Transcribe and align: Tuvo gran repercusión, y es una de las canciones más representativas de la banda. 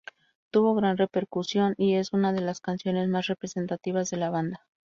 Tuvo 0.49 0.73
gran 0.73 0.97
repercusión, 0.97 1.75
y 1.77 1.93
es 1.93 2.11
una 2.11 2.33
de 2.33 2.41
las 2.41 2.59
canciones 2.59 3.07
más 3.07 3.27
representativas 3.27 4.09
de 4.09 4.17
la 4.17 4.31
banda. 4.31 4.65